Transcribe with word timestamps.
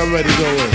I'm 0.00 0.10
ready 0.14 0.30
go 0.40 0.48
in. 0.48 0.70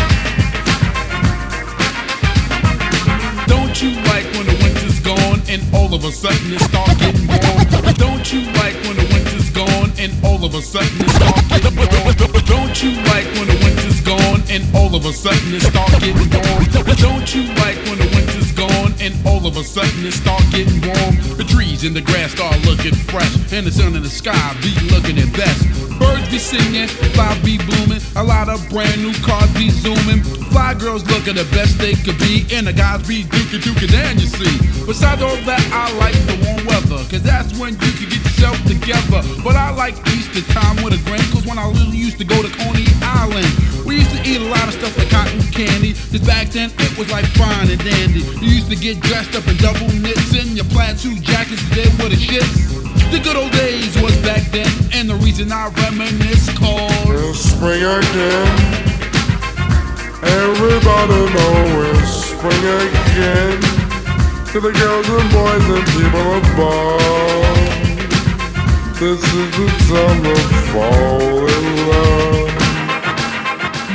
Don't 3.50 3.74
you 3.82 3.90
like 4.06 4.30
when 4.38 4.46
the 4.46 4.54
winter's 4.62 5.00
gone 5.00 5.42
and 5.50 5.66
all 5.74 5.96
of 5.96 6.06
a 6.06 6.12
sudden 6.12 6.54
it 6.54 6.62
start 6.62 6.94
getting 7.00 7.26
warm? 7.26 7.66
Don't 7.98 8.22
you 8.32 8.46
like 8.62 8.78
when 8.86 8.94
the 9.02 9.08
winter's 9.10 9.50
gone 9.50 9.90
and 9.98 10.14
all 10.24 10.46
of 10.46 10.54
a 10.54 10.62
sudden 10.62 10.94
it 11.02 11.10
start 11.10 11.42
getting 11.50 11.74
warm? 11.74 12.14
Don't 12.46 12.78
you 12.84 12.92
like 13.10 13.26
when 13.34 13.50
the 13.50 13.58
winter's 13.66 14.00
gone 14.06 14.44
and 14.54 14.62
all 14.76 14.94
of 14.94 15.04
a 15.08 15.12
sudden 15.12 15.56
it 15.56 15.62
start 15.74 15.90
getting 15.98 16.30
warm? 16.30 16.62
Don't 17.02 17.26
you 17.34 17.50
like 17.66 17.82
when 17.90 17.98
the 17.98 18.10
winter's 18.14 18.52
gone 18.52 18.94
and 19.02 19.18
all 19.26 19.48
of 19.48 19.58
a 19.58 19.64
sudden 19.64 20.06
it 20.06 20.14
start 20.14 20.44
getting 20.52 20.85
warm? 21.86 21.94
The 21.94 22.02
grass 22.02 22.32
start 22.32 22.58
looking 22.66 22.96
fresh 22.96 23.34
and 23.54 23.66
the 23.66 23.72
sun 23.72 23.96
in 23.96 24.04
the 24.04 24.10
sky 24.10 24.34
be 24.62 24.74
looking 24.90 25.18
at 25.20 25.32
best. 25.34 25.62
Birds 26.00 26.28
be 26.30 26.40
singing, 26.40 26.88
fly 27.14 27.38
be 27.44 27.58
booming, 27.58 28.02
a 28.16 28.24
lot 28.24 28.50
of 28.50 28.60
brand 28.70 29.02
new 29.02 29.14
cars 29.22 29.52
be 29.54 29.70
zooming. 29.70 30.24
Fly 30.52 30.74
girls 30.74 31.06
looking 31.08 31.36
the 31.36 31.48
best 31.52 31.78
they 31.78 31.94
could 31.94 32.18
be, 32.20 32.46
and 32.52 32.68
the 32.68 32.74
guys 32.74 33.08
be 33.08 33.24
dookie 33.24 33.60
dookie 33.60 33.92
and 33.94 34.20
you 34.20 34.28
see. 34.28 34.86
Besides 34.86 35.22
all 35.22 35.38
that, 35.48 35.64
I 35.72 35.92
like 35.98 36.16
the 36.28 36.36
warm 36.46 36.66
weather, 36.66 37.02
cause 37.10 37.24
that's 37.24 37.58
when 37.60 37.74
you 37.74 37.92
can 37.96 38.10
get 38.10 38.24
yourself 38.24 38.58
together. 38.66 39.22
But 39.44 39.56
I 39.56 39.72
like 39.72 39.96
Easter 40.12 40.44
time 40.52 40.84
with 40.84 40.94
a 40.94 41.02
grain, 41.08 41.24
cause 41.32 41.46
when 41.46 41.58
I 41.58 41.68
little 41.68 41.94
used 41.94 42.18
to 42.20 42.26
go 42.26 42.42
to 42.42 42.50
Coney 42.60 42.88
Island, 43.02 43.48
we 43.86 44.04
used 44.04 44.12
to 44.12 44.22
eat 44.28 44.42
a 44.42 44.50
lot 44.50 44.68
of 44.68 44.74
stuff 44.74 44.98
like 44.98 45.10
cotton 45.10 45.35
candy. 45.56 45.94
Cause 46.12 46.28
back 46.28 46.50
then 46.52 46.70
it 46.80 46.98
was 47.00 47.10
like 47.10 47.26
fine 47.40 47.72
and 47.72 47.80
dandy. 47.80 48.20
You 48.44 48.60
used 48.60 48.70
to 48.70 48.76
get 48.76 49.00
dressed 49.00 49.36
up 49.36 49.48
in 49.48 49.56
double 49.58 49.88
knits 49.88 50.36
and 50.36 50.52
your 50.52 50.68
plaid 50.76 51.00
suit 51.00 51.22
jackets 51.24 51.64
there 51.72 51.88
with 51.96 52.12
the 52.12 52.20
shits. 52.20 52.76
The 53.12 53.20
good 53.24 53.38
old 53.38 53.52
days 53.54 53.96
was 54.02 54.16
back 54.22 54.44
then, 54.52 54.68
and 54.92 55.10
the 55.10 55.16
reason 55.16 55.52
I 55.52 55.70
reminisce 55.88 56.50
It's 56.52 57.40
spring 57.40 57.84
again. 57.84 58.56
Everybody 60.22 61.20
know 61.32 61.94
it's 61.96 62.36
spring 62.36 62.66
again. 62.84 63.62
To 64.52 64.60
the 64.60 64.72
girls 64.76 65.08
and 65.08 65.30
boys 65.32 65.66
and 65.72 65.86
people 65.96 66.28
above. 66.44 67.56
This 69.00 69.24
is 69.24 69.50
the 69.56 69.68
time 69.88 70.24
to 70.24 70.36
fall 70.72 71.48
in 71.48 71.66
love. 71.88 72.66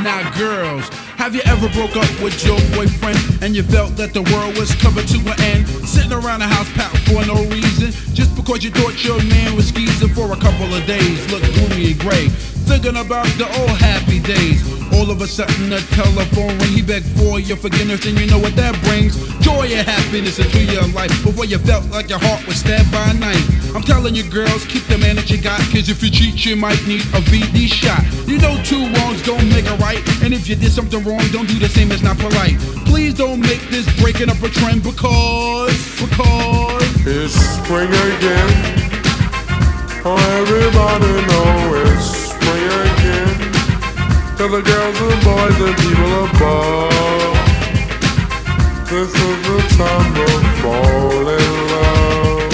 Now, 0.03 0.23
girls, 0.39 0.89
Have 1.21 1.35
you 1.35 1.43
ever 1.45 1.69
broke 1.69 1.97
up 1.97 2.09
with 2.23 2.43
your 2.47 2.57
boyfriend 2.75 3.19
and 3.43 3.55
you 3.55 3.63
felt 3.63 3.95
that 3.97 4.15
the 4.15 4.23
world 4.33 4.57
was 4.57 4.75
coming 4.77 5.05
to 5.05 5.19
an 5.29 5.39
end? 5.53 5.69
Sitting 5.87 6.15
around 6.15 6.41
the 6.41 6.49
house 6.49 6.73
packed 6.73 6.97
for 7.01 7.21
no 7.27 7.45
reason, 7.53 7.93
just 8.15 8.35
because 8.35 8.65
you 8.65 8.71
thought 8.71 9.05
your 9.05 9.23
man 9.25 9.55
was 9.55 9.69
skeezing 9.69 10.09
for 10.15 10.33
a 10.33 10.37
couple 10.37 10.73
of 10.73 10.87
days, 10.87 11.31
look 11.31 11.43
gloomy 11.43 11.93
and 11.93 12.01
gray. 12.01 12.29
Thinking 12.65 12.97
about 12.97 13.27
the 13.37 13.45
old 13.61 13.77
happy 13.77 14.19
days. 14.21 14.80
All 14.93 15.11
of 15.11 15.21
a 15.23 15.27
sudden, 15.27 15.71
the 15.71 15.81
telephone 15.95 16.59
ring. 16.59 16.73
He 16.73 16.83
begged 16.83 17.07
for 17.19 17.39
your 17.39 17.57
forgiveness, 17.57 18.07
and 18.07 18.19
you 18.19 18.27
know 18.27 18.39
what 18.39 18.55
that 18.57 18.75
brings? 18.85 19.17
Joy 19.39 19.67
and 19.71 19.87
happiness 19.87 20.39
into 20.39 20.65
your 20.65 20.87
life. 20.89 21.11
Before 21.25 21.45
you 21.45 21.59
felt 21.59 21.87
like 21.91 22.09
your 22.09 22.19
heart 22.19 22.47
was 22.47 22.57
stabbed 22.57 22.91
by 22.93 23.11
a 23.11 23.15
knife. 23.15 23.75
I'm 23.75 23.83
telling 23.83 24.15
you, 24.15 24.25
girls, 24.29 24.67
keep 24.67 24.83
the 24.85 24.99
man 24.99 25.17
that 25.17 25.31
you 25.31 25.41
got. 25.41 25.61
Cause 25.71 25.89
if 25.89 26.03
you 26.03 26.11
cheat, 26.11 26.45
you 26.45 26.57
might 26.57 26.81
need 26.87 27.03
a 27.15 27.23
VD 27.31 27.69
shot. 27.69 28.03
You 28.27 28.39
know, 28.39 28.59
two 28.65 28.91
wrongs 28.95 29.23
don't 29.23 29.49
make 29.51 29.67
a 29.67 29.77
right. 29.77 30.03
And 30.23 30.35
if 30.35 30.49
you 30.49 30.57
did 30.57 30.73
something 30.73 31.03
wrong, 31.05 31.23
don't 31.31 31.47
do 31.47 31.59
the 31.59 31.69
same, 31.69 31.93
it's 31.93 32.03
not 32.03 32.19
polite. 32.19 32.59
Please 32.87 33.15
don't 33.15 33.41
make 33.41 33.63
this 33.71 33.87
breaking 34.01 34.29
up 34.29 34.43
a 34.43 34.49
trend 34.49 34.83
because, 34.83 35.79
because. 36.01 37.07
It's 37.07 37.35
spring 37.35 37.89
again. 37.89 38.81
Oh, 40.03 40.17
everybody 40.41 41.13
know 41.29 41.75
it's 41.85 42.07
spring 42.33 42.67
again. 42.67 43.30
To 44.41 44.49
the 44.49 44.63
girls 44.63 44.97
and 45.03 45.21
boys 45.23 45.61
and 45.61 45.77
people 45.77 46.25
above. 46.25 47.37
This 48.89 49.13
is 49.13 49.39
the 49.45 49.59
time 49.77 50.15
to 50.15 50.27
fall 50.63 51.29
in 51.29 51.51
love. 51.69 52.49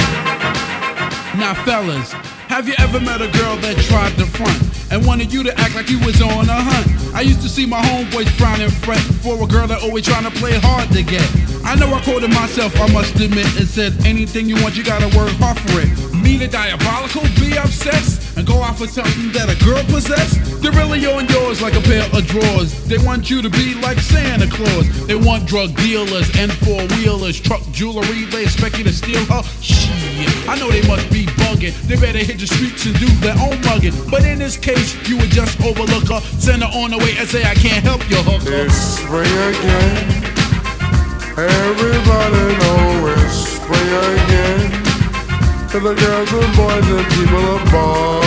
Now, 1.38 1.55
fellas, 1.64 2.11
have 2.50 2.66
you 2.66 2.75
ever 2.78 2.99
met 2.99 3.23
a 3.23 3.28
girl 3.38 3.55
that 3.59 3.76
tried 3.87 4.19
to 4.19 4.26
front 4.26 4.59
and 4.90 5.07
wanted 5.07 5.33
you 5.33 5.45
to 5.45 5.57
act 5.61 5.76
like 5.76 5.88
you 5.88 6.00
was 6.00 6.21
on 6.21 6.49
a 6.49 6.59
hunt? 6.59 7.14
I 7.14 7.21
used 7.21 7.43
to 7.43 7.49
see 7.49 7.66
my 7.66 7.81
homeboys 7.83 8.31
frown 8.31 8.61
and 8.61 8.75
fret 8.78 8.99
for 9.23 9.40
a 9.40 9.47
girl 9.47 9.69
that 9.69 9.81
always 9.85 10.05
trying 10.07 10.25
to 10.25 10.33
play 10.33 10.59
hard 10.59 10.90
to 10.90 11.05
get. 11.05 11.23
I 11.64 11.76
know 11.76 11.87
I 11.95 12.00
quoted 12.02 12.31
myself, 12.31 12.75
I 12.81 12.93
must 12.93 13.14
admit, 13.21 13.47
and 13.61 13.69
said, 13.69 13.95
anything 14.05 14.49
you 14.49 14.57
want, 14.61 14.76
you 14.76 14.83
gotta 14.83 15.07
work 15.16 15.31
hard 15.38 15.57
for 15.61 15.78
it. 15.78 15.88
Me 16.16 16.37
the 16.37 16.49
diabolical, 16.49 17.23
be 17.38 17.55
obsessed, 17.55 18.25
go 18.47 18.62
out 18.62 18.79
for 18.79 18.87
something 18.87 19.33
that 19.33 19.50
a 19.50 19.59
girl 19.65 19.83
possess. 19.91 20.38
They're 20.62 20.73
really 20.73 21.05
on 21.07 21.29
yours 21.29 21.61
like 21.61 21.75
a 21.75 21.83
pair 21.83 22.07
of 22.07 22.26
drawers. 22.26 22.73
They 22.87 22.99
want 22.99 23.29
you 23.29 23.43
to 23.43 23.50
be 23.50 23.75
like 23.83 23.99
Santa 23.99 24.47
Claus. 24.47 24.87
They 25.07 25.17
want 25.17 25.47
drug 25.47 25.75
dealers 25.76 26.31
and 26.38 26.53
four 26.65 26.87
wheelers, 26.97 27.41
truck 27.41 27.62
jewelry. 27.73 28.25
They 28.25 28.45
expect 28.45 28.79
you 28.79 28.85
to 28.85 28.93
steal 28.93 29.25
her. 29.26 29.43
Shit, 29.61 29.91
I 30.49 30.57
know 30.59 30.71
they 30.71 30.87
must 30.87 31.11
be 31.11 31.26
bugging. 31.43 31.75
They 31.88 31.97
better 31.97 32.19
hit 32.19 32.38
the 32.38 32.47
streets 32.47 32.87
and 32.87 32.99
do 32.99 33.07
their 33.21 33.37
own 33.43 33.61
mugging. 33.62 33.95
But 34.11 34.25
in 34.25 34.38
this 34.38 34.57
case, 34.57 34.95
you 35.09 35.19
would 35.19 35.31
just 35.31 35.61
overlook 35.61 36.09
her, 36.09 36.21
send 36.38 36.62
her 36.62 36.71
on 36.73 36.91
the 36.91 36.99
way, 36.99 37.15
and 37.19 37.29
say, 37.29 37.43
I 37.43 37.55
can't 37.55 37.85
help 37.85 38.09
you, 38.09 38.23
hooker. 38.23 38.67
It's 38.67 39.03
spring 39.03 39.26
again. 39.26 40.23
Everybody 41.37 42.36
To 45.76 45.83
the 45.83 45.95
girls 45.95 46.33
and 46.33 46.56
boys 46.56 46.88
and 46.88 47.06
people 47.12 47.56
above. 47.56 48.25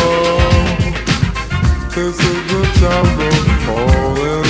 This 1.96 2.18
is 2.20 2.42
the 2.52 2.62
time 2.80 3.10
to 3.18 3.30
fall 3.66 4.49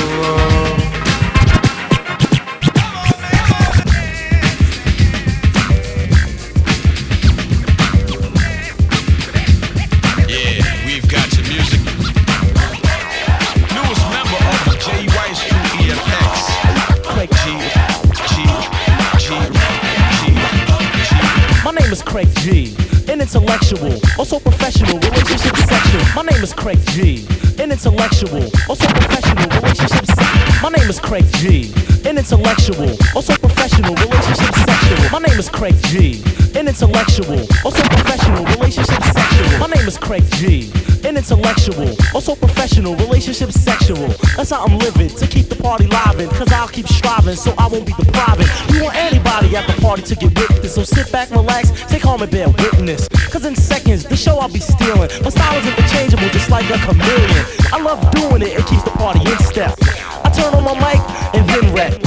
Craig 26.70 26.86
G. 26.90 27.26
An 27.58 27.72
intellectual, 27.72 28.44
also 28.70 28.86
professional, 28.86 29.50
relationship 29.60 30.06
sexual. 30.06 30.62
My 30.62 30.70
name 30.70 30.88
is 30.88 31.00
Craig 31.00 31.26
G. 31.38 31.74
An 32.08 32.20
intellectual, 32.20 32.96
also 33.16 33.34
professional, 33.38 33.96
relationship 33.96 34.54
sexual. 34.54 35.10
My 35.10 35.18
name 35.18 35.40
is 35.40 35.50
Craig 35.50 35.74
G. 35.86 36.22
An 36.56 36.68
intellectual, 36.68 37.40
also 37.66 37.82
professional, 37.90 38.46
relationship 38.46 39.02
sexual. 39.02 39.58
My 39.58 39.66
name 39.66 39.88
is 39.88 39.98
Craig 39.98 40.24
G. 40.34 40.72
Intellectual, 41.20 41.98
also 42.16 42.34
professional, 42.34 42.96
relationship 42.96 43.52
sexual. 43.52 44.08
That's 44.38 44.52
how 44.52 44.64
I'm 44.64 44.78
living 44.80 45.10
to 45.10 45.28
keep 45.28 45.50
the 45.50 45.56
party 45.58 45.86
livin'. 45.86 46.30
Cause 46.30 46.50
I'll 46.50 46.70
keep 46.70 46.88
striving 46.88 47.36
so 47.36 47.54
I 47.58 47.68
won't 47.68 47.86
be 47.86 47.92
depriving. 47.92 48.48
You 48.72 48.84
want 48.84 48.96
anybody 48.96 49.54
at 49.58 49.68
the 49.68 49.74
party 49.82 50.04
to 50.04 50.16
get 50.16 50.34
this. 50.34 50.76
So 50.76 50.86
sit 50.86 51.12
back, 51.12 51.30
relax, 51.32 51.72
take 51.92 52.04
home 52.04 52.22
and 52.22 52.32
bear 52.32 52.48
witness. 52.48 53.10
Cause 53.32 53.44
in 53.44 53.54
seconds, 53.58 54.06
the 54.06 54.16
show 54.16 54.40
I'll 54.40 54.48
be 54.48 54.62
stealing. 54.62 55.12
My 55.22 55.30
style 55.30 55.60
is 55.60 55.68
interchangeable 55.68 56.30
just 56.30 56.50
like 56.50 56.64
a 56.70 56.80
chameleon. 56.88 57.46
I 57.74 57.82
love 57.84 58.00
doing 58.12 58.42
it, 58.42 58.56
it 58.56 58.66
keeps 58.66 58.84
the 58.84 58.92
party 58.92 59.20
in 59.20 59.38
step. 59.40 59.76
I 60.24 60.32
turn 60.32 60.54
on 60.56 60.64
my 60.64 60.76
mic 60.80 61.04
and 61.36 61.44
then 61.50 61.76
rap. 61.76 62.00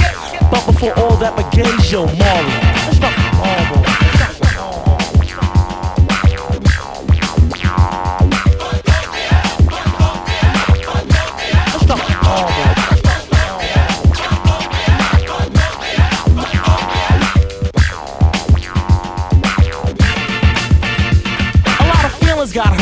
But 0.49 0.65
before 0.65 0.97
all 0.97 1.17
that 1.17 1.37
begins, 1.37 1.91
yo, 1.91 2.05
Marley. 2.17 2.49
Let's 2.89 2.99
not 2.99 3.13
horrible. 3.13 3.62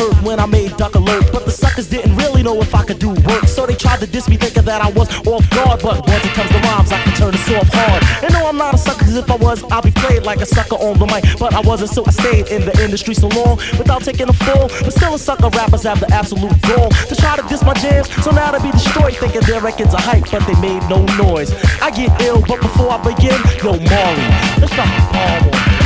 Hurt 0.02 0.24
when 0.24 0.40
I 0.40 0.46
made 0.46 0.76
Duck 0.78 0.96
Alert, 0.96 1.32
but 1.32 1.46
the 1.46 1.52
suckers 1.52 1.88
didn't 1.88 2.16
really 2.18 2.44
know 2.44 2.60
if 2.62 2.74
I 2.74 2.84
could 2.84 3.00
do 3.00 3.10
work. 3.10 3.46
So 3.46 3.66
they 3.66 3.76
tried 3.76 4.00
to 4.00 4.08
diss 4.08 4.28
me 4.28 4.38
thinking 4.38 4.64
that 4.66 4.82
I 4.82 4.90
was 4.92 5.08
off 5.28 5.48
guard, 5.50 5.82
but 5.82 6.08
once 6.08 6.26
it 6.26 6.34
comes 6.34 6.50
to 6.52 6.60
rhymes, 6.60 6.92
I 6.92 7.02
can 7.04 7.14
turn 7.16 7.32
this 7.32 7.50
off 7.52 7.70
hard. 7.72 8.02
And 8.24 8.34
no, 8.34 8.48
I'm 8.48 8.58
not 8.58 8.74
a 8.74 8.78
sucker, 8.78 9.06
cause 9.06 9.16
if 9.16 9.30
I 9.30 9.36
was, 9.36 9.64
I'd 9.72 9.84
be 9.84 9.92
played 9.92 10.24
like 10.24 10.42
a 10.42 10.46
sucker 10.46 10.76
on 10.76 10.98
the 10.98 11.06
mic. 11.06 11.24
But 11.40 11.54
I 11.54 11.62
wasn't, 11.62 11.92
so 11.92 12.04
I 12.06 12.12
stayed 12.12 12.48
in 12.48 12.66
the 12.66 12.74
industry 12.84 13.14
so 13.14 13.28
long 13.30 13.58
without 13.78 14.02
taking 14.04 14.30
a 14.30 14.34
fall. 14.34 14.68
But 14.84 14.94
still, 14.94 15.14
a 15.14 15.20
sucker 15.20 15.50
rappers 15.50 15.84
have 15.84 16.00
the 16.00 16.12
absolute 16.14 16.56
goal 16.62 16.90
to 16.90 17.16
try 17.16 17.36
to 17.38 17.44
diss 17.48 17.64
my 17.64 17.74
jams. 17.74 18.10
So 18.24 18.32
now 18.32 18.52
they 18.52 18.62
be 18.64 18.72
destroyed, 18.72 19.16
thinking 19.16 19.42
their 19.42 19.62
records 19.62 19.94
are 19.94 20.02
hype, 20.02 20.26
but 20.32 20.46
they 20.48 20.58
made 20.62 20.82
no 20.90 21.06
noise. 21.18 21.52
I 21.82 21.92
get 21.92 22.10
ill, 22.22 22.42
but 22.42 22.62
before 22.62 22.90
I 22.92 23.00
begin, 23.04 23.38
yo, 23.62 23.78
Marley, 23.90 24.26
let's 24.60 24.76
not 24.78 24.90
horrible. 25.14 25.81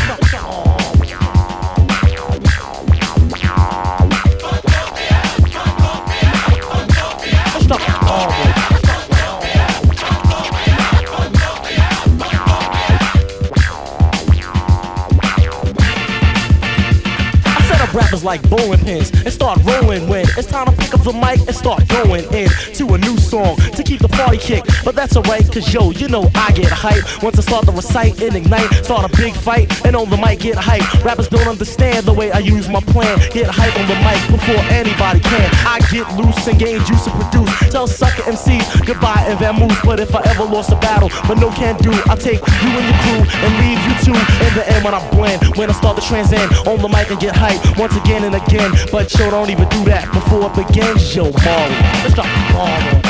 Like 18.25 18.41
bowling 18.49 18.79
pins 18.79 19.11
and 19.11 19.31
start 19.31 19.59
rolling 19.63 20.09
when 20.09 20.25
it's 20.35 20.47
time 20.47 20.65
to 20.65 20.71
pick 20.73 20.93
up 20.95 21.03
the 21.03 21.13
mic 21.13 21.39
and 21.45 21.55
start 21.55 21.87
going 21.87 22.25
in 22.33 22.49
to 22.73 22.95
a 22.95 22.97
new 22.97 23.15
song 23.17 23.55
to 23.77 23.83
keep 23.83 24.01
the 24.01 24.09
party 24.09 24.37
kick. 24.37 24.65
But 24.83 24.95
that's 24.95 25.15
alright, 25.15 25.45
cause 25.53 25.71
yo, 25.71 25.91
you 25.91 26.07
know 26.07 26.29
I 26.33 26.51
get 26.51 26.71
hype. 26.71 27.05
Once 27.21 27.37
I 27.37 27.41
start 27.41 27.65
to 27.67 27.71
recite 27.71 28.19
and 28.21 28.35
ignite, 28.35 28.73
start 28.83 29.05
a 29.05 29.15
big 29.15 29.33
fight, 29.35 29.69
and 29.85 29.95
on 29.95 30.09
the 30.09 30.17
mic 30.17 30.39
get 30.39 30.57
hype. 30.57 30.81
Rappers 31.05 31.29
don't 31.29 31.47
understand 31.47 32.05
the 32.05 32.13
way 32.13 32.31
I 32.31 32.39
use 32.39 32.67
my 32.67 32.81
plan. 32.81 33.19
Get 33.29 33.45
hype 33.47 33.77
on 33.77 33.87
the 33.87 33.95
mic 34.01 34.19
before 34.33 34.61
anybody 34.73 35.19
can. 35.19 35.47
I 35.61 35.77
get 35.93 36.09
loose 36.17 36.47
and 36.47 36.57
gain 36.57 36.83
juice 36.83 37.05
and 37.05 37.15
produce. 37.21 37.53
Tell 37.69 37.85
sucker 37.85 38.23
MCs 38.23 38.87
goodbye 38.87 39.23
and 39.29 39.37
vamoose. 39.37 39.77
But 39.85 39.99
if 39.99 40.15
I 40.15 40.21
ever 40.25 40.45
lost 40.45 40.71
a 40.71 40.77
battle, 40.77 41.09
but 41.27 41.37
no 41.37 41.51
can 41.51 41.77
do, 41.77 41.93
I 42.09 42.15
take 42.15 42.41
you 42.41 42.69
and 42.73 42.85
your 42.89 42.97
crew 43.05 43.21
and 43.45 43.51
leave 43.61 43.79
you 43.85 43.93
two 44.01 44.17
in 44.17 44.51
the 44.57 44.65
end 44.65 44.83
when 44.83 44.95
I 44.95 45.01
blend. 45.11 45.57
When 45.57 45.69
I 45.69 45.73
start 45.73 45.95
to 46.01 46.01
transcend 46.01 46.51
on 46.65 46.81
the 46.81 46.89
mic 46.89 47.11
and 47.11 47.19
get 47.19 47.35
hype 47.35 47.61
once 47.77 47.95
again 47.95 48.14
and 48.23 48.35
again. 48.35 48.71
But 48.91 49.13
yo, 49.17 49.29
don't 49.29 49.49
even 49.49 49.67
do 49.69 49.83
that 49.85 50.11
before 50.13 50.49
it 50.49 50.67
begins. 50.67 51.15
Yo, 51.15 51.23
Marley, 51.23 51.75
let's 52.03 52.13
start 52.13 52.53
Marley. 52.53 53.04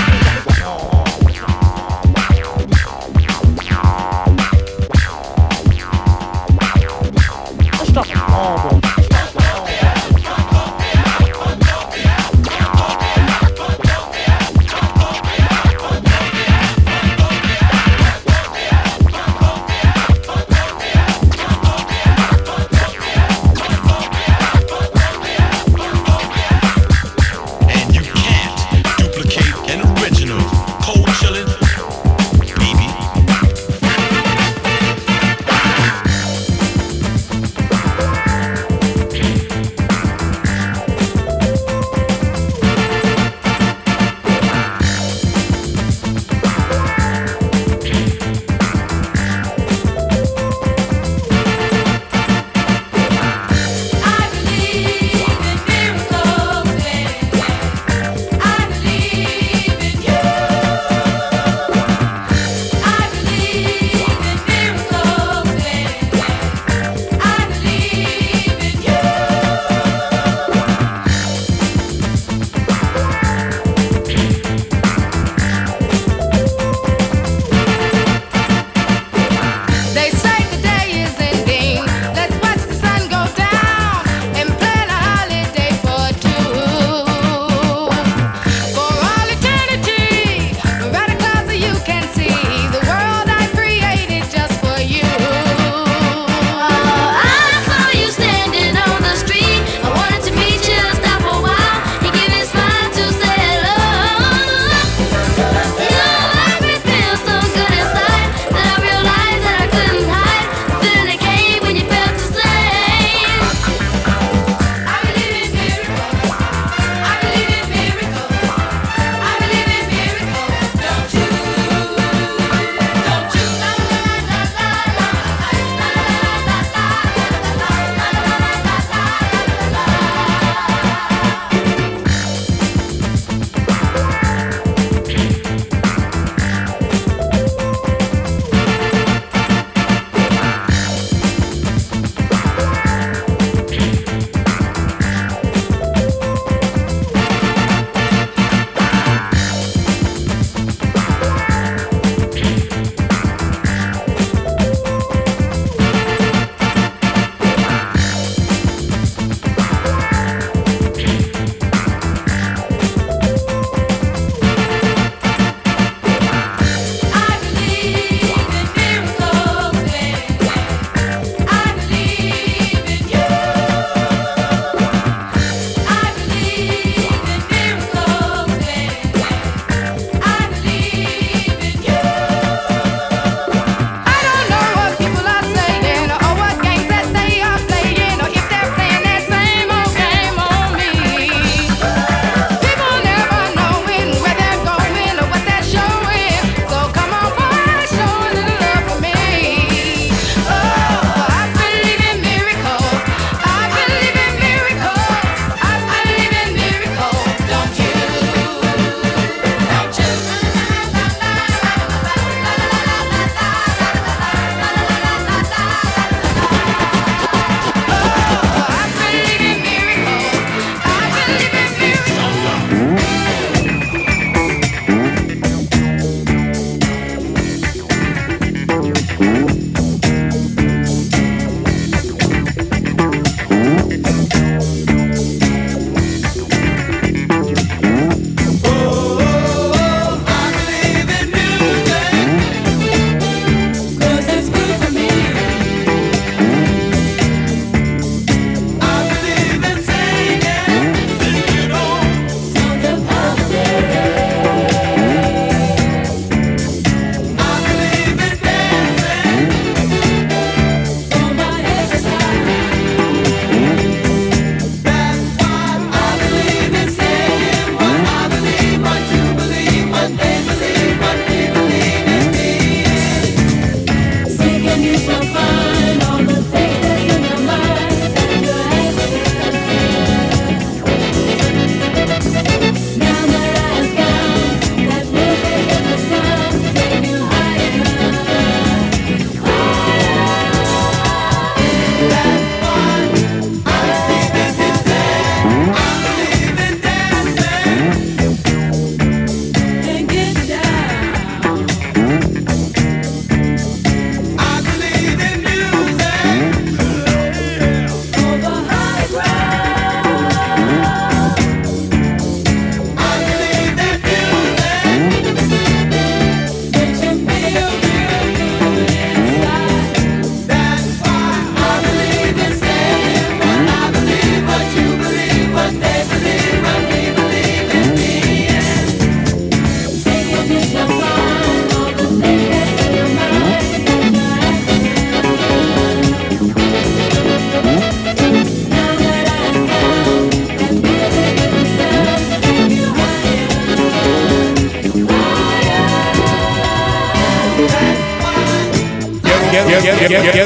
Ghetto 350.07 350.21
Blaster 350.21 350.44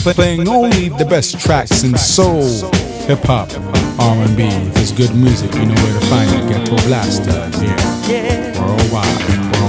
playing 0.00 0.48
only 0.48 0.88
the 0.88 1.04
best 1.04 1.38
tracks 1.38 1.82
in 1.82 1.96
soul, 1.96 2.70
hip 3.06 3.20
hop, 3.24 3.50
R&B. 3.98 4.44
If 4.44 4.76
it's 4.78 4.92
good 4.92 5.14
music, 5.14 5.52
you 5.54 5.66
know 5.66 5.74
where 5.74 6.00
to 6.00 6.06
find 6.06 6.30
it. 6.30 6.48
Ghetto 6.48 6.76
Blaster, 6.86 7.50
yeah, 8.10 8.58
worldwide. 8.60 9.59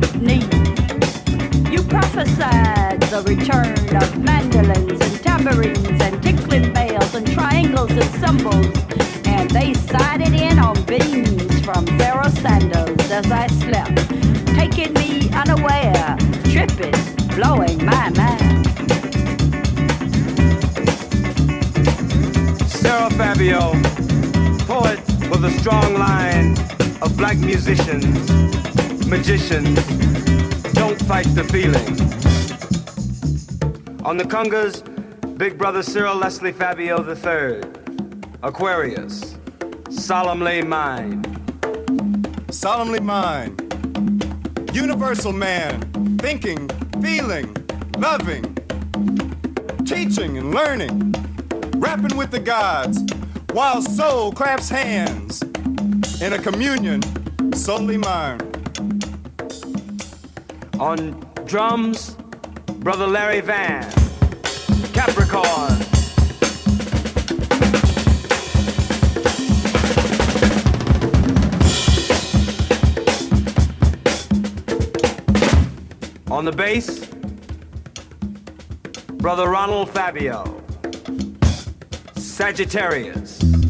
great 0.00 0.22
need. 0.22 0.52
You 1.70 1.82
prophesied 1.82 3.00
the 3.02 3.22
return 3.26 3.96
of 3.96 4.18
mandolins 4.18 5.00
and 5.00 5.22
tambourines 5.22 6.00
and 6.00 6.22
tinkling 6.22 6.72
bells 6.72 7.14
and 7.14 7.30
triangles 7.30 7.90
and 7.90 8.10
cymbals, 8.20 8.66
and 9.26 9.50
they 9.50 9.74
sided 9.74 10.32
in 10.32 10.58
on 10.58 10.82
beams 10.84 11.60
from 11.60 11.84
Pharoah 11.98 12.30
Sanders 12.30 13.10
as 13.10 13.30
I 13.30 13.46
slept, 13.48 13.96
taking 14.56 14.94
me 14.94 15.30
unaware, 15.32 16.16
tripping, 16.50 16.98
blowing 17.36 17.84
my 17.84 18.08
mind. 18.10 18.66
Sarah 22.68 23.10
Fabio, 23.10 23.72
poet 24.66 25.00
with 25.30 25.44
a 25.44 25.54
strong 25.58 25.94
line 25.94 26.56
of 27.02 27.16
black 27.16 27.36
musicians 27.38 28.61
magicians 29.12 29.74
don't 30.72 30.98
fight 31.02 31.26
the 31.34 31.44
feeling. 31.52 32.00
On 34.06 34.16
the 34.16 34.24
congas, 34.24 34.82
Big 35.36 35.58
Brother 35.58 35.82
Cyril 35.82 36.16
Leslie 36.16 36.50
Fabio 36.50 36.96
III, 37.06 37.60
Aquarius, 38.42 39.36
solemnly 39.90 40.62
mine. 40.62 41.22
Solemnly 42.50 43.00
mine. 43.00 43.54
Universal 44.72 45.34
man, 45.34 46.16
thinking, 46.16 46.66
feeling, 47.02 47.54
loving, 47.98 48.56
teaching 49.84 50.38
and 50.38 50.54
learning, 50.54 51.14
rapping 51.76 52.16
with 52.16 52.30
the 52.30 52.40
gods, 52.40 53.04
while 53.52 53.82
soul 53.82 54.32
claps 54.32 54.70
hands 54.70 55.42
in 56.22 56.32
a 56.32 56.38
communion 56.38 57.02
solely 57.52 57.98
mine. 57.98 58.51
On 60.82 61.20
drums, 61.44 62.16
Brother 62.80 63.06
Larry 63.06 63.40
Van, 63.40 63.88
Capricorn. 64.92 65.78
On 76.32 76.44
the 76.44 76.50
bass, 76.50 77.06
Brother 79.18 79.48
Ronald 79.48 79.88
Fabio, 79.88 80.64
Sagittarius. 82.16 83.61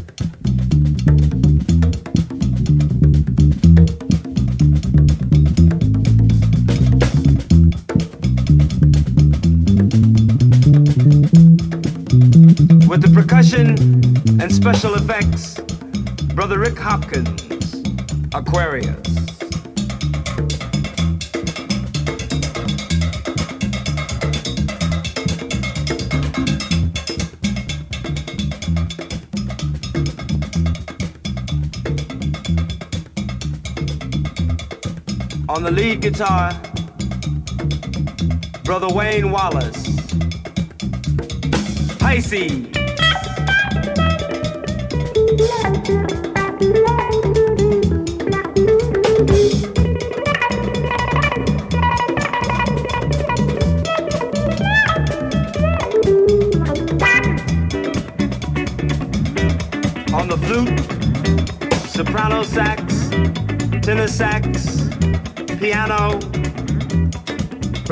And 13.55 14.51
special 14.51 14.95
effects, 14.95 15.59
Brother 16.33 16.57
Rick 16.57 16.75
Hopkins, 16.75 17.83
Aquarius. 18.33 18.97
On 35.47 35.61
the 35.61 35.69
lead 35.71 36.01
guitar, 36.01 36.59
Brother 38.63 38.91
Wayne 38.91 39.31
Wallace. 39.31 39.83
Pisces. 41.99 42.72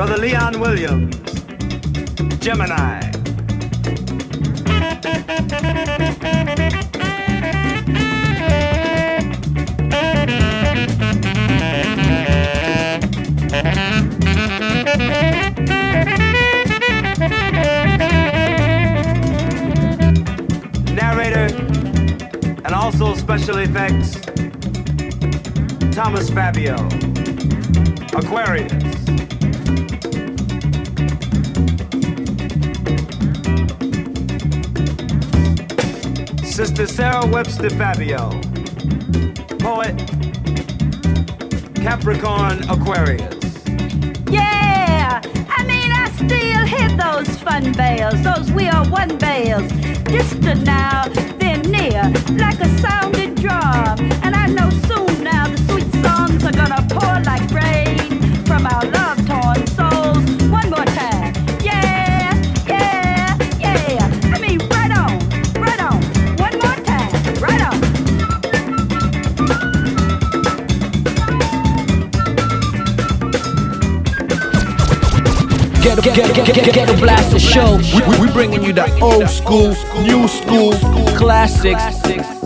Brother 0.02 0.18
Leon 0.18 0.60
Williams, 0.60 1.16
Gemini. 2.40 3.11
Special 23.42 23.62
effects, 23.62 24.20
Thomas 25.96 26.30
Fabio, 26.30 26.76
Aquarius. 28.14 28.72
Sister 36.44 36.86
Sarah 36.86 37.26
Webster 37.26 37.72
Fabio, 37.72 38.30
poet, 39.58 39.98
Capricorn 41.78 42.62
Aquarius. 42.70 43.66
Yeah, 44.30 45.20
I 45.50 45.64
mean, 45.64 45.92
I 45.92 46.12
still 46.16 46.66
hit 46.68 46.96
those 46.96 47.36
fun 47.40 47.72
bells, 47.74 48.22
those 48.22 48.52
we 48.52 48.68
are 48.68 48.88
one 48.90 49.18
bells. 49.18 49.72
Distant 50.04 50.64
now, 50.64 51.08
then 51.40 51.62
near, 51.62 52.04
like 52.38 52.60
a 52.60 52.70
sounding 52.80 53.31
drum. 53.42 54.00
And 54.24 54.36
I 54.36 54.46
know 54.48 54.70
soon 54.88 55.24
now 55.24 55.48
the 55.48 55.58
sweet 55.68 55.92
songs 56.06 56.44
are 56.46 56.52
gonna 56.52 56.86
pour 56.90 57.20
like 57.26 57.50
rain 57.50 57.98
from 58.46 58.68
our 58.68 58.86
love 58.86 59.18
torn 59.26 59.66
souls. 59.68 60.24
One 60.50 60.70
more 60.70 60.86
time. 60.86 61.34
Yeah, 61.64 62.36
yeah, 62.68 63.36
yeah. 63.60 64.36
I 64.36 64.40
mean, 64.40 64.60
right 64.70 64.92
on, 64.96 65.18
right 65.60 65.82
on. 65.82 65.98
One 66.38 66.56
more 66.62 66.78
time, 66.86 67.12
right 67.42 67.62
on. 67.70 67.82
Ghetto, 75.82 76.02
ghetto, 76.04 76.34
ghetto, 76.34 76.54
ghetto, 76.54 76.72
ghetto 76.72 76.96
Blaster 77.00 77.40
Show. 77.40 77.78
We, 77.96 78.02
we, 78.08 78.28
we 78.28 78.32
bringing 78.32 78.64
you 78.64 78.72
the 78.72 78.88
old 79.02 79.28
school, 79.30 79.74
new 80.04 80.28
school, 80.28 80.74
classics. 81.18 82.41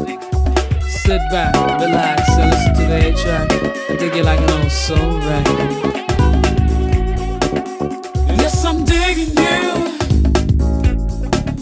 Sit 1.06 1.22
back, 1.30 1.54
relax, 1.80 2.30
and 2.30 2.50
listen 2.50 2.74
to 2.74 2.82
the 2.88 2.96
A 2.96 3.14
track. 3.14 3.52
I 3.92 3.96
dig 3.96 4.16
it 4.16 4.26
like 4.26 4.40
an 4.40 4.50
old 4.50 4.72
soul 4.72 5.20
record. 5.20 5.72
Yes, 8.40 8.66
I'm 8.66 8.84
digging 8.84 9.38
you. 9.38 9.86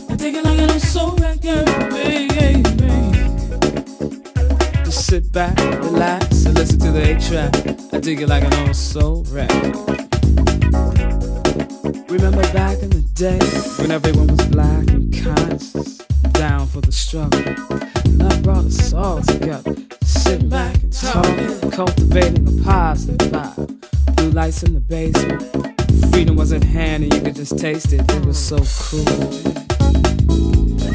I 0.09 0.15
dig 0.15 0.35
it 0.35 0.45
like 0.45 0.59
an 0.59 0.69
old 0.69 0.81
soul 0.81 1.11
record, 1.17 1.65
baby. 1.91 2.63
Just 4.85 5.07
sit 5.07 5.29
back, 5.33 5.57
relax, 5.57 6.45
and 6.45 6.55
listen 6.55 6.79
to 6.79 6.91
the 6.93 7.01
A 7.11 7.19
track. 7.19 7.53
I 7.93 7.99
dig 7.99 8.21
it 8.21 8.29
like 8.29 8.45
an 8.45 8.53
old 8.65 8.77
soul 8.77 9.25
record. 9.25 9.75
Remember 12.09 12.43
back 12.53 12.81
in 12.81 12.91
the 12.91 13.03
day 13.13 13.39
when 13.77 13.91
everyone 13.91 14.27
was 14.27 14.47
black 14.47 14.89
and 14.89 15.13
conscious, 15.21 15.97
down 16.31 16.65
for 16.65 16.79
the 16.79 16.93
struggle. 16.93 17.72
Cultivating 21.73 22.47
a 22.47 22.63
positive 22.63 23.31
vibe. 23.31 24.15
Blue 24.15 24.29
lights 24.29 24.61
in 24.61 24.75
the 24.75 24.79
basement, 24.79 25.41
freedom 26.11 26.35
was 26.35 26.53
at 26.53 26.63
hand 26.63 27.03
and 27.03 27.13
you 27.13 27.21
could 27.21 27.35
just 27.35 27.57
taste 27.57 27.91
it. 27.93 28.01
It 28.11 28.25
was 28.25 28.37
so 28.37 28.57
cool. 28.89 29.03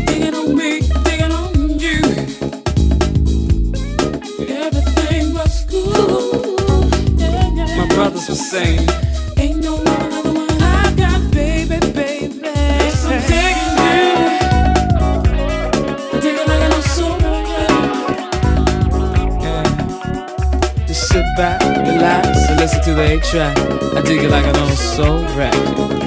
Digging 0.06 0.34
on 0.34 0.56
me, 0.56 0.80
digging 1.02 1.32
on 1.32 1.80
you. 1.80 1.98
Everything 4.46 5.34
was 5.34 5.66
cool. 5.68 6.56
My 7.76 7.86
brothers 7.94 8.28
were 8.28 8.36
saying, 8.36 8.86
track. 23.30 23.58
I 23.94 24.00
dig 24.02 24.22
it 24.24 24.30
like 24.30 24.46
an 24.46 24.56
old 24.56 24.78
soul 24.78 25.22
record. 25.36 25.98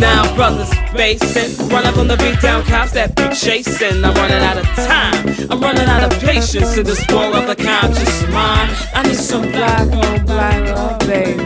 Now 0.00 0.34
brothers 0.34 0.70
basing, 0.94 1.68
running 1.68 1.92
from 1.92 2.08
the 2.08 2.16
beat 2.16 2.40
down 2.40 2.64
cops 2.64 2.92
that 2.92 3.14
be 3.14 3.28
chasing. 3.34 4.04
I'm 4.04 4.14
running 4.14 4.42
out 4.42 4.58
of 4.58 4.66
time, 4.74 5.50
I'm 5.50 5.60
running 5.60 5.86
out 5.86 6.02
of 6.02 6.18
patience 6.20 6.74
to 6.74 6.82
the 6.82 6.96
spoil 6.96 7.34
of 7.34 7.46
the 7.46 7.56
conscious 7.56 8.22
mind. 8.28 8.74
I 8.94 9.02
need 9.04 9.16
some 9.16 9.42
black 9.52 9.88
on 9.92 10.26
black 10.26 10.60
love, 10.74 10.98
baby. 11.00 11.42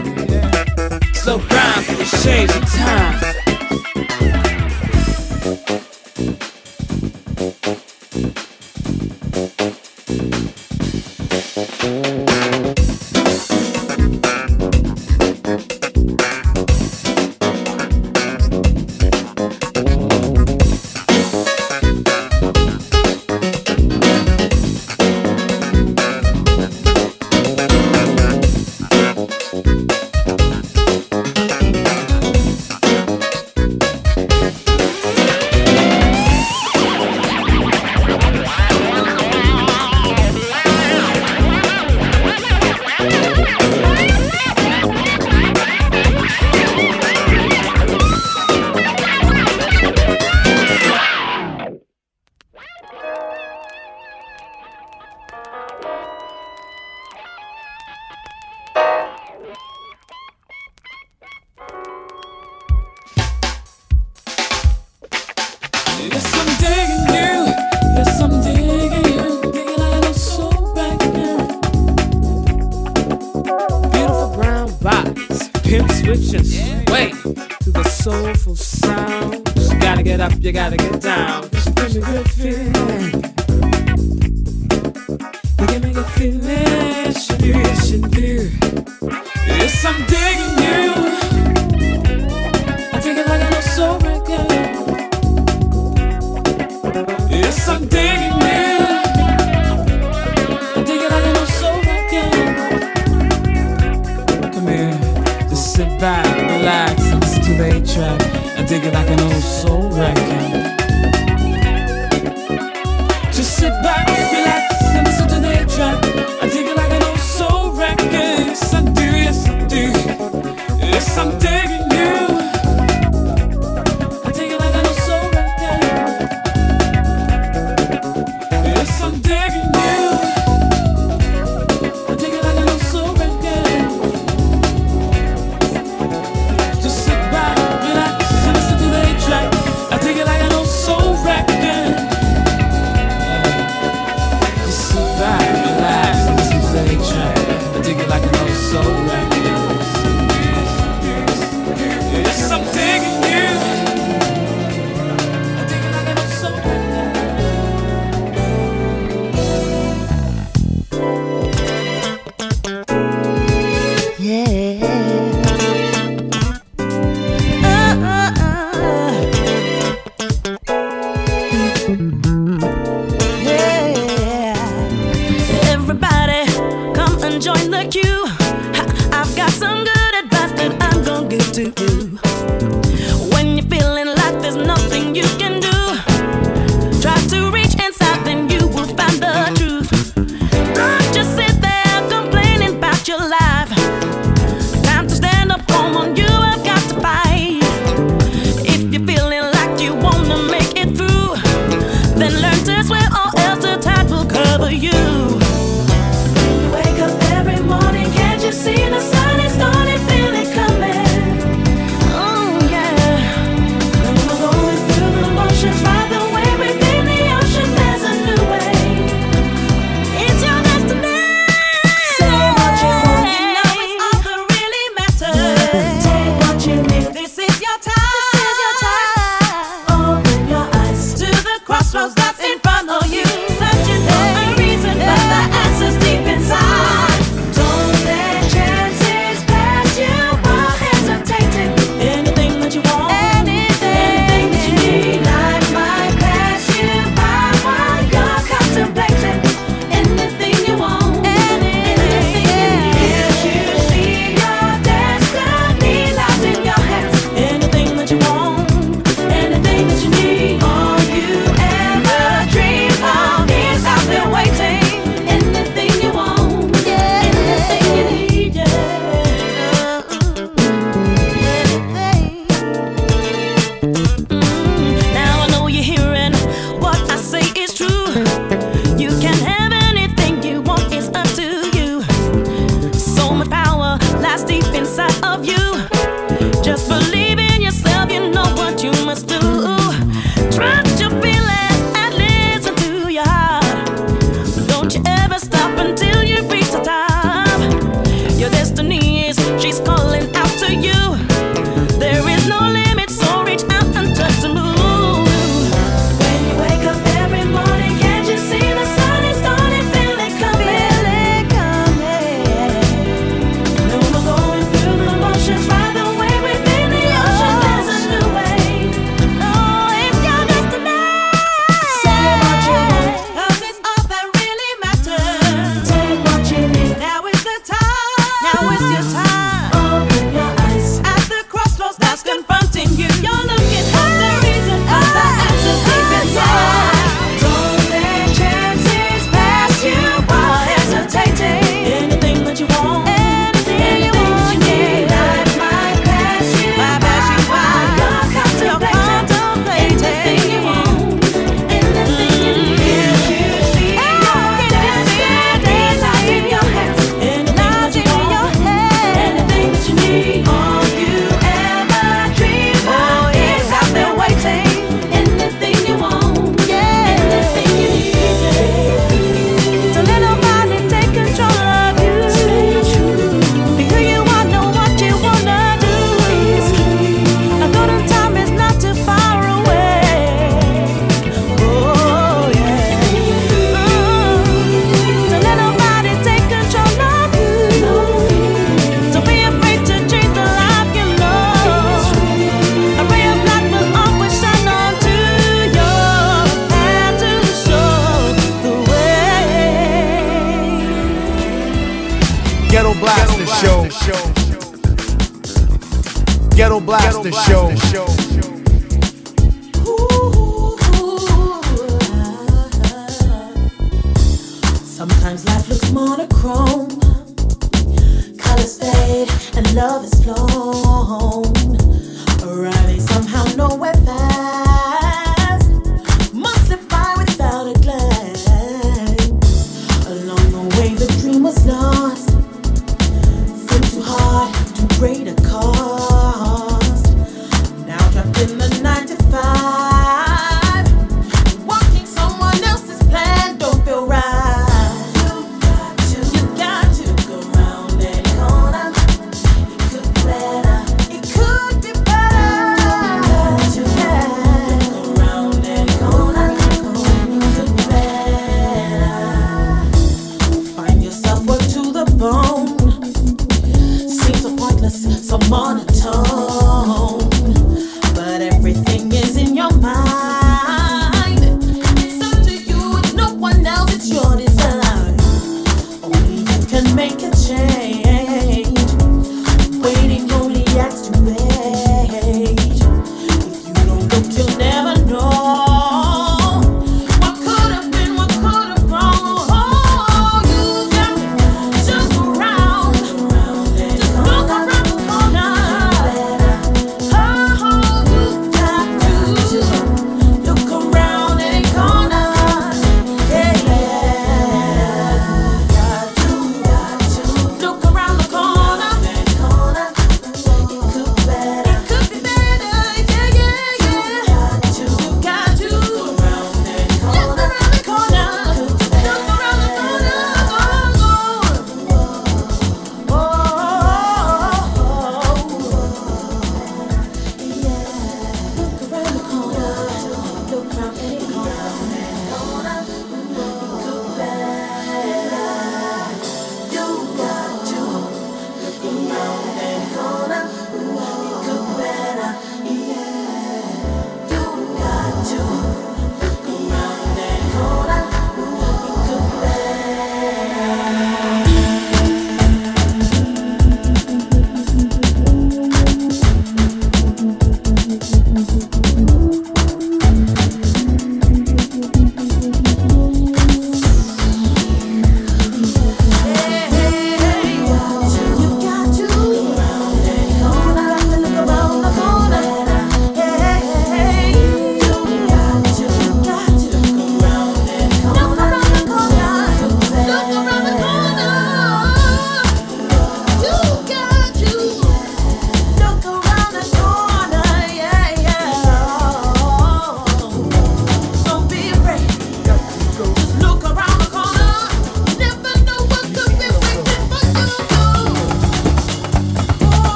So 1.13 1.37
grind 1.37 1.85
for 1.85 1.95
the 2.01 2.19
change 2.23 2.49
of 2.51 2.65
time. 2.73 3.40